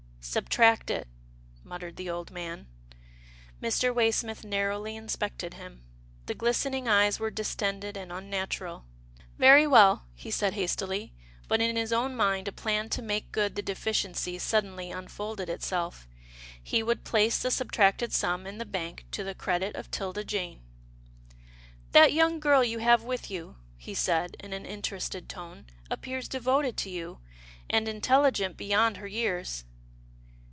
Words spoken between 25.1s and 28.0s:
tone," appears devoted to you, and